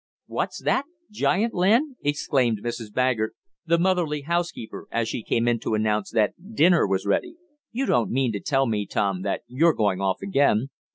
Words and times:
"What's 0.25 0.63
that? 0.63 0.85
Giant 1.11 1.53
land?" 1.53 1.97
exclaimed 2.01 2.63
Mrs. 2.63 2.91
Baggert, 2.91 3.35
the 3.67 3.77
motherly 3.77 4.21
housekeeper, 4.23 4.87
as 4.91 5.07
she 5.07 5.21
came 5.21 5.47
in 5.47 5.59
to 5.59 5.75
announce 5.75 6.09
that 6.09 6.33
dinner 6.55 6.87
was 6.87 7.05
ready. 7.05 7.35
"You 7.71 7.85
don't 7.85 8.09
mean 8.09 8.31
to 8.31 8.39
tell 8.39 8.65
me, 8.65 8.87
Tom, 8.87 9.21
that 9.21 9.41
you're 9.45 9.73
going 9.75 10.01
off 10.01 10.23
again?" 10.23 10.71